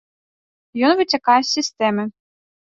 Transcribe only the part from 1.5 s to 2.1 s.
сістэмы.